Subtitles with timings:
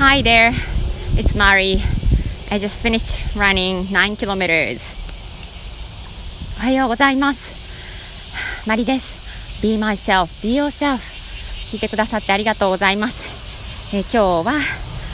[0.00, 0.52] Hi there,
[1.16, 1.82] it's Mari.
[2.52, 4.80] I just finished running 9 kilometers.
[6.58, 8.68] おはようございます。
[8.68, 9.60] マリです。
[9.60, 10.98] Be myself, be yourself.
[11.72, 13.24] 聞いてくださってありがとうございます。
[13.92, 14.60] えー、今日は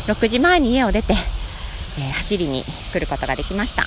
[0.07, 2.62] 6時前に家を出て、えー、走りに
[2.93, 3.85] 来ることができました。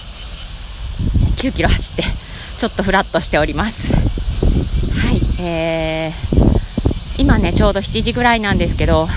[1.38, 2.04] 9キロ走って
[2.58, 3.94] ちょっとフラッとしております。
[3.94, 9.08] はい、えー、今ねちょうど7時ぐらいなんですけど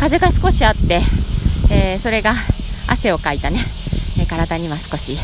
[0.00, 1.02] 風が少しあって、
[1.70, 2.32] えー、それが
[2.88, 3.58] 汗をかいたね、
[4.18, 5.18] え体には少し、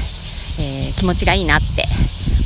[0.60, 1.86] えー、気持ちがいいなって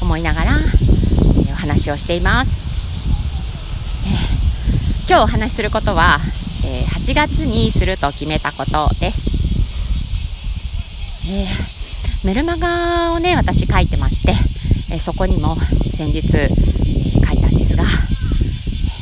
[0.00, 4.10] 思いながら、えお話をしています、え
[5.08, 6.20] 今日お話しすることは、
[6.64, 9.28] え8月にすると決めたことです、
[11.28, 11.48] え
[12.24, 14.36] メルマガをね私書いてまして、
[14.94, 16.48] えそこにも先日、え
[17.26, 17.82] 書いたんですが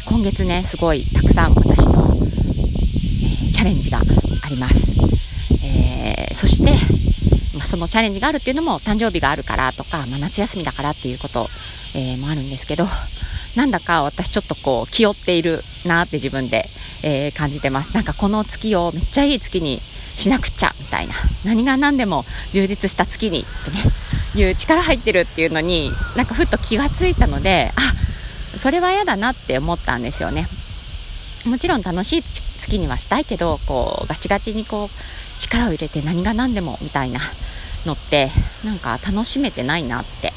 [0.06, 2.17] 今月ねすごいたくさん私の
[3.68, 4.76] レンジがあります。
[5.62, 6.72] えー、そして、
[7.56, 11.48] まあ、そのチャレンジがあるっていうのも誕生日があるからとか、まあ、夏休みだからっていうこと、
[11.94, 12.86] えー、もあるんですけど、
[13.56, 16.64] なんだか私ちょっとこう気負っているなって自分で、
[17.02, 17.94] えー、感じてます。
[17.94, 19.80] なんかこの月をめっちゃいい月に
[20.16, 21.14] しなくちゃみたいな。
[21.44, 23.82] 何が何でも充実した月にってね、
[24.34, 30.46] いう力入ってるっていうのに、なんかふっと気がついたので、あ、それは嫌だなって思ったんですよね。
[31.46, 32.22] もちろん楽しい
[32.68, 37.20] きにはしたいけどこうガチガチにこう力を入れて何が何でもみたいな
[37.86, 38.30] のって
[38.64, 40.32] なんか楽しめてないなって、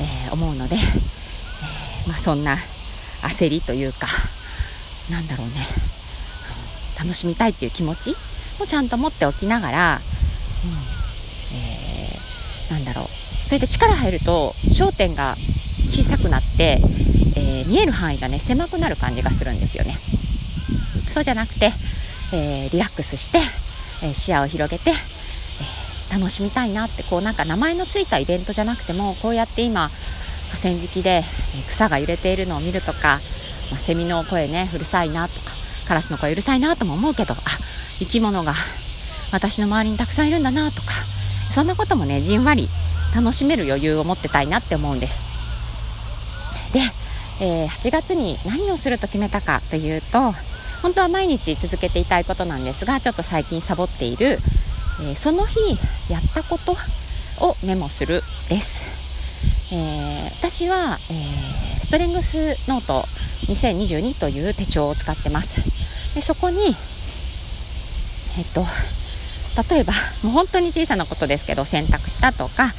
[0.00, 2.56] えー、思うので、えー、まあ、そんな
[3.22, 4.06] 焦りというか
[5.10, 5.66] なんだろうね
[6.98, 8.14] 楽しみたいっていう気持ち
[8.60, 10.00] をちゃんと持っておきながら、うん
[11.56, 13.06] えー、なんだろう
[13.46, 15.36] それで力入ると焦点が
[15.88, 16.80] 小さくなって、
[17.36, 19.96] えー、見える範囲がね狭くなる感じがするんですよね。
[21.16, 21.72] そうじゃなくて、
[22.34, 23.38] えー、リラックスして、
[24.06, 29.88] えー、視野を広げて、えー、楽しみたいなってこうなんか名前のついたイベントじゃなくてもこうやって今
[30.50, 31.22] 河川敷で
[31.68, 33.20] 草が揺れているのを見るとか、
[33.70, 35.52] まあ、セミの声ねうるさいなとか
[35.88, 37.36] カラスの声うるさいなとも思うけどあ
[37.98, 38.52] 生き物が
[39.32, 40.88] 私の周りにたくさんいるんだなとか
[41.50, 42.68] そんなこともねじんわり
[43.14, 45.24] 楽しめる余裕を持ってたいなって思うんです。
[46.74, 46.80] で、
[47.40, 50.34] えー、8月に何をすると決めたかというと
[50.82, 54.38] 本当は毎日続けていたいことなんですがちょっと最近サボっている、
[55.02, 55.58] えー、その日
[56.10, 56.72] やったこと
[57.44, 58.84] をメモするです、
[59.74, 62.36] えー、私は、えー、ストレングス
[62.68, 63.02] ノート
[63.46, 65.56] 2022という手帳を使ってます。
[66.14, 66.74] でそこに
[68.38, 68.64] えっと
[69.70, 72.72] 例えばもう本当に小さなことですけど洗濯したとか、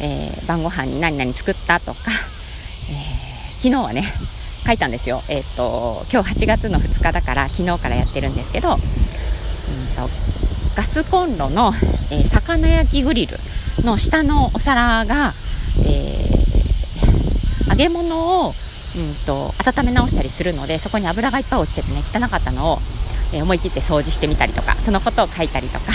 [0.00, 2.10] えー、晩ご飯に何々作ったとか、
[2.90, 4.04] えー、昨日はね
[4.66, 5.22] 書いたんですよ。
[5.28, 10.10] えっ、ー、と、今日8月の2日だから昨日からやってるんですけど、うんと、
[10.74, 11.72] ガスコンロの、
[12.10, 13.36] えー、魚焼きグリル
[13.84, 15.32] の下のお皿が、
[15.86, 22.78] えー、揚げ物を、うんと、温め直したりするのでそこに油がいっぱい落ちててね汚かったのを、
[23.32, 25.86] えー、思い切って掃除してみたりとかそのことを書いたりとか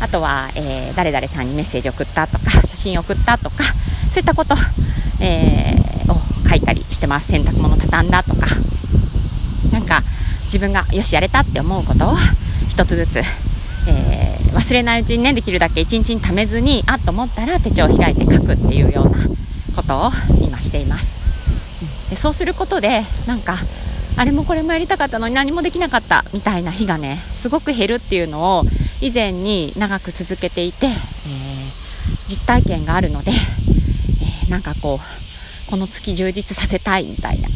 [0.00, 3.64] あとは、えー、誰々さんにメッセージ送ったとか写真送ったとか
[4.10, 4.54] そういったこと、
[5.20, 5.89] えー、
[6.50, 7.30] 書いたりしてます。
[7.30, 8.48] 洗濯物畳んだとか。
[9.72, 10.02] なんか
[10.46, 12.14] 自分がよしやれたって思うことを
[12.68, 19.18] 一つずつ、えー、忘れないうちにねできるだけ一日にためずにあっと思ったら手帳を開いて書くっていうような
[19.76, 20.10] ことを
[20.42, 23.58] 今しています、でそうすることでなんか
[24.16, 28.64] あれもこれもやりたかったのに何もできなかったみたいな日がねすごく減るっていうのを
[29.00, 30.94] 以前に長く続けていて、えー、
[32.28, 35.19] 実体験があるので、えー、なんかこう
[35.70, 37.48] この月充実させたいみたいな、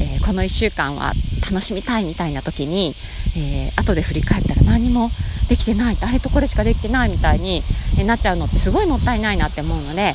[0.00, 1.12] えー、この1週間は
[1.48, 2.92] 楽しみたいみたいな時に、
[3.36, 5.08] えー、後で振り返ったら何も
[5.48, 5.96] できてない。
[6.00, 7.62] あれとこれしかできてないみたいに、
[8.04, 10.14] なっちゃうのってすごいもったいないなって思うので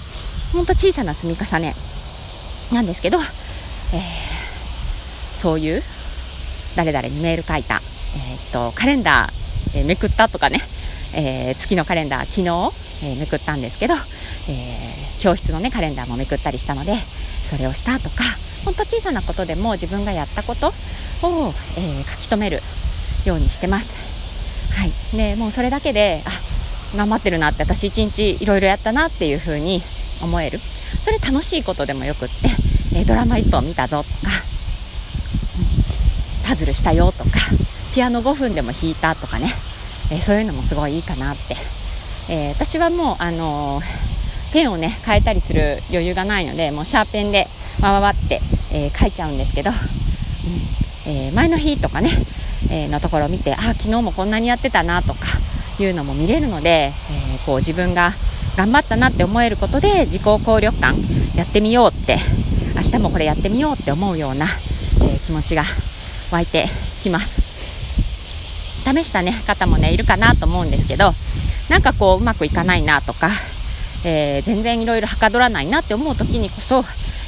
[0.54, 1.74] ほんと小さな積み重ね。
[2.74, 3.26] なんですけど、えー、
[5.38, 5.84] そういう
[6.76, 10.60] 誰々にメール書いた、えー、っとカレンダー、えめくったとかね、
[11.16, 14.00] え月のカレンダー昨日、えめくったんですけど、え
[15.22, 16.94] 教室のねカレンダーもめくったりしたので
[17.46, 18.24] それをしたとか
[18.66, 22.60] ほんと小さなことでも自分がやったことを、えー、書き留める
[23.26, 23.94] ようにしてます。
[24.74, 29.82] はい、でもうそれだけであ頑張ってるなって私一日いろいろやったなっていう風に
[30.22, 30.60] 思える。
[30.60, 32.36] それ楽しいことでもよくって、
[32.96, 34.10] えー、ドラマ1本見たぞとか、
[36.44, 37.30] うん、パズルしたよとか
[37.94, 39.54] ピアノ5分でも弾いたとかね、
[40.12, 41.56] えー、そういうのもすごいいいかなって、
[42.30, 44.15] えー、私はもうあのー
[44.56, 47.46] ペンをね変えたりする余裕がないのでもうシャーペンで
[47.82, 48.40] わわわって、
[48.72, 49.76] えー、書いちゃうんですけど、うん
[51.12, 52.10] えー、前の日とかね、
[52.72, 55.20] えのところを見てあ昨日もこんなにやってたなとか
[55.78, 58.14] いうのも見れるので、えー、こう自分が
[58.56, 60.96] 頑張ったなって思えることで自己効力感
[61.36, 62.18] やってみようって
[62.76, 65.64] 明日もこれやってみようって思うような、え、気持ちが
[66.32, 66.68] 湧いて
[67.04, 67.42] きます。
[68.86, 71.12] 試した、ね、方もねいるかなと思うんですけど
[71.70, 73.32] なんかこううまくいかないなとか、
[74.06, 76.76] えー、全然いろいろはかどらないなって思う時にこそ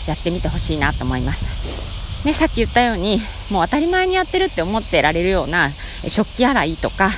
[0.09, 3.19] やってみてほしいなと思います、ね、さっき言ったように
[3.51, 5.69] もう当たり前にやってるって思ってられるような
[6.07, 7.09] 食器洗いとか、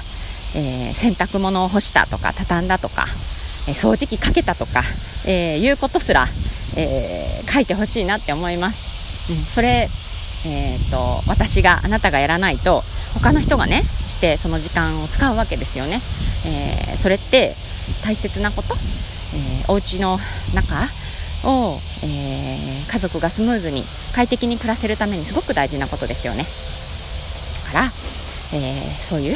[0.55, 3.05] えー、洗濯物を干したとか畳んだとか
[3.67, 4.83] え掃除機かけたとか、
[5.25, 6.27] え、いうことすら、
[6.75, 9.31] え、書いてほしいなって思います。
[9.31, 9.87] うん、それ、
[10.45, 12.83] えーと、私があなたがやらないと
[13.13, 15.99] 他の人がねしてその時間を使うわけですよね。
[16.45, 17.53] えー、それって
[18.03, 18.75] 大切なこと、
[19.35, 20.17] えー、お家の
[20.53, 20.75] 中
[21.45, 23.83] を、えー、家族がスムーズに
[24.13, 26.45] 快適に暮らせるためにすごく大事なことですよね。
[27.65, 27.91] だから、
[28.53, 29.35] えー、そういう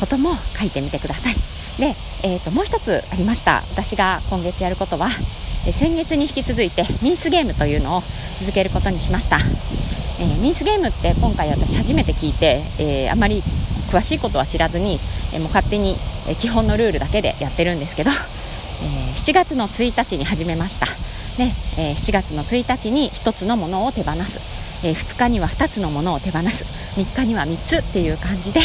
[0.00, 1.34] ことも書いてみてください。
[1.78, 5.08] で、えー、ともう一つありました私が今月やることは、
[5.66, 8.02] え先月に引き続いてミンスゲームというのを
[8.40, 13.42] 続けることにしました、えー、ミンスゲームって今回私初めて聞いて、えー、あまり
[13.90, 14.98] 詳しいことは知らずに、
[15.34, 18.10] えもう勝手に、え基本のルールだけでやってるんですけど、
[19.16, 20.86] 7月の1日に始めました。
[21.36, 21.44] で、
[21.78, 26.64] え7月の1日に1つのものを手放す、え2日には2つのものを手放す。
[27.00, 28.60] 3日には3つっていう感じで、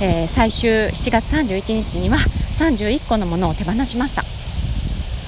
[0.00, 2.18] え最終7月31日には
[2.58, 4.22] 31個のものを手放しました。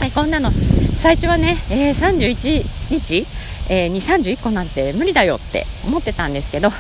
[0.01, 0.51] はい、こんなの。
[0.99, 3.27] 最初はね、えー、31日、
[3.69, 6.71] えー、に31個なんて無理だよって思ってたんですけど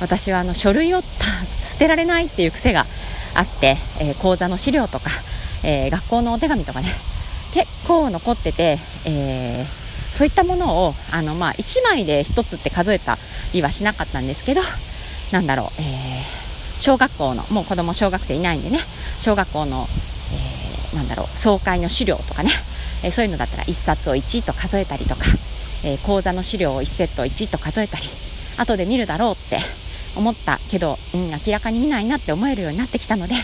[0.00, 1.02] 私はあの書類を
[1.60, 2.84] 捨てられないっていう癖が
[3.34, 5.10] あって、えー、講座の資料とか、
[5.64, 6.88] えー、学校のお手紙とかね
[7.56, 8.76] 結構残ってて、
[9.06, 9.64] えー、
[10.14, 13.16] そういったものをあの、まあ、1枚で1つって数えた
[13.54, 14.60] りはしなかったんですけど
[15.32, 18.80] なんだろう、えー、小学校のもう子供小学生いないんでね
[19.18, 19.86] 小学校の、
[20.92, 22.50] えー、なんだろう総会の資料とかね、
[23.02, 25.24] えー、そういうのだったら1冊を1と数えたりとか、
[25.82, 28.04] えー、講座の資料を1セット1と数えたり
[28.58, 29.60] 後で見るだろうって
[30.14, 33.34] 思ったけど、うん、明らかに見ないなって思えるようになってきたので、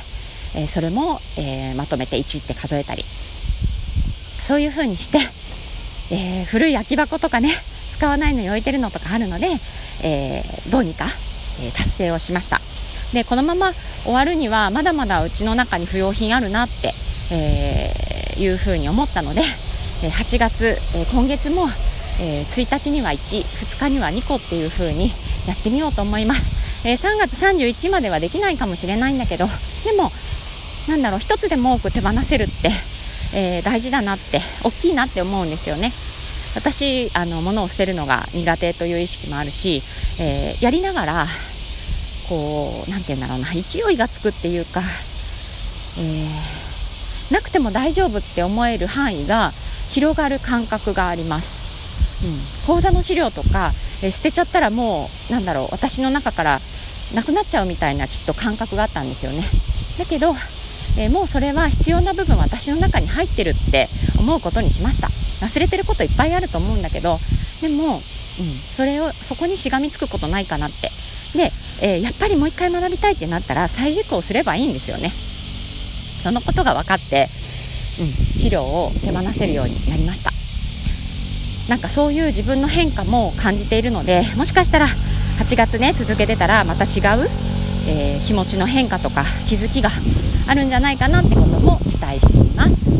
[0.54, 3.04] えそれも、えまとめて1って数えたり
[4.52, 5.18] そういう風にして、
[6.14, 7.48] え古い空き箱とかね
[7.90, 9.48] 使わないのに置いてるのとかあるので、
[10.04, 11.06] えどうにか、
[11.62, 12.60] え達成をしました。
[13.14, 13.72] でこのまま
[14.04, 16.92] 終わるにはまだまだうちの中に不要品あるなって、
[17.32, 19.40] えー、いうふうに思ったので
[20.02, 21.70] 8月、え今月も、
[22.20, 25.10] え1日には12日には2個っていう風に
[25.48, 30.12] やってみようと思います、え3月31まではできないかもしれないんだけどでも
[30.88, 32.70] なんだろう1つでも多く手放せるって、
[33.34, 35.92] えー、大事だなって大きいなって思うんですよね。
[36.54, 39.82] 私あの物を捨てるのが苦手という意識もあるし、
[40.20, 41.26] えー、やりながら
[42.28, 44.82] こう何て言うんだろうな勢いがつくっていうか、
[45.98, 49.52] えー、なくても大丈夫って思える範囲が
[49.90, 56.60] 広がる感覚があります、うん、講座の資料とか、えー、捨てちゃったらもうなんだろう私の中から
[57.14, 59.42] なくなっちゃうみたいなきっと感覚があったんですよね。
[59.98, 60.34] だけど、
[60.98, 65.08] えー、もうそれは必要な部分私の中に入ってるって思うことにしました。
[65.44, 67.18] 忘れてることいっぱいあると思うんだけど
[67.60, 68.00] でも、うん、
[68.76, 70.90] それをそこにしがみつくことないかなって。
[71.36, 71.50] で
[71.80, 75.10] えー、やっぱりもう一回学びたいってなったら再受講すればいいんですよね。
[76.22, 77.26] そのことが分かって、
[78.00, 80.30] うん、資料を手放せるようになりました。
[81.68, 84.88] なんかそういう自分の変化も感じているのでもしかしたら
[85.38, 87.28] 8月ね続けてたらまた違う、
[87.86, 89.90] えー、気持ちの変化とか気づきが
[90.46, 92.90] あるんじゃないかなってことも期待しています。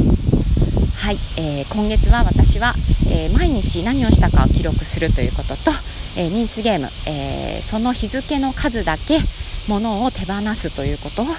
[0.97, 2.75] はい、えー、今月は私は、
[3.11, 5.73] えー、毎日何をしたかを記録するということと
[6.15, 9.19] えー、ミンスゲーム、えー、その日付の数だけ
[9.67, 11.31] 物を手放すということを、えー、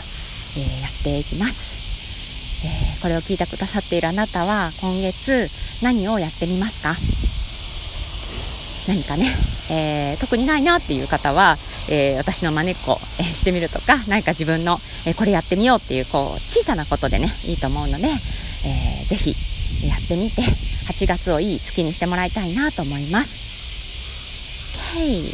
[0.81, 5.47] やっていきます、えこれを聞いてくださっているあなたは今月
[5.83, 6.95] 何をやってみますか？
[8.87, 9.27] 何かね、
[9.69, 11.57] え特にないなっていう方は、
[11.89, 19.35] え私の真似っこ、え してみるとか何か自分の、えこれやってみようっていうこう小さなことでねいいと思うので、えー、ぜひ
[19.87, 23.43] やってみて8月をいい月にしてもらいたいなと思います
[24.93, 25.33] Okay.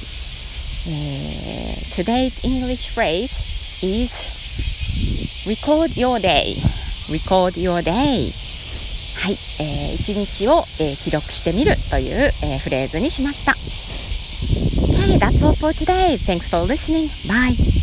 [0.88, 4.16] Uh, today's English phrase is
[5.46, 6.56] record your day.
[7.10, 8.32] record your day.
[9.20, 13.59] はい、えー、一日を、えー、記録してみるという、えー、フレーズにしました。
[15.60, 16.16] For today.
[16.16, 17.10] Thanks for listening.
[17.28, 17.79] Bye.